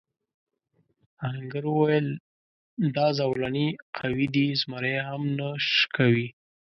[1.25, 2.07] آهنګر وویل
[2.95, 3.67] دا زولنې
[3.97, 6.27] قوي دي زمری هم نه شکوي.